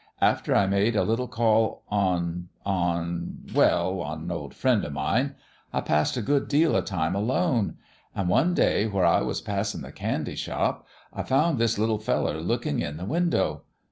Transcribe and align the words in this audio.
After 0.19 0.55
I 0.55 0.65
made 0.65 0.95
a 0.95 1.03
little 1.03 1.27
call 1.27 1.83
on 1.87 2.49
on 2.65 3.41
well, 3.53 3.99
on 3.99 4.23
an 4.23 4.31
old 4.31 4.55
friend 4.55 4.83
o' 4.83 4.89
mine 4.89 5.35
I 5.71 5.81
passed 5.81 6.17
a 6.17 6.23
good 6.23 6.47
deal 6.47 6.75
o' 6.75 6.81
time 6.81 7.13
alone; 7.13 7.77
an' 8.15 8.27
one 8.27 8.55
day 8.55 8.87
where 8.87 9.05
I 9.05 9.21
was 9.21 9.41
passin' 9.41 9.83
the 9.83 9.91
candy 9.91 10.33
shop 10.33 10.87
I 11.13 11.21
found 11.21 11.59
this 11.59 11.77
little 11.77 11.99
feller 11.99 12.41
lookin' 12.41 12.81
in 12.81 12.97
the 12.97 13.05
window. 13.05 13.61